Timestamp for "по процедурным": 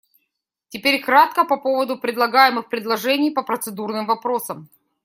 3.35-4.07